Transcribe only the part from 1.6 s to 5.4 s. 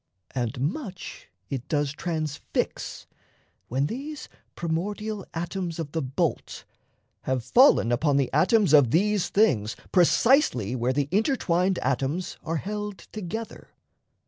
does transfix, When these primordial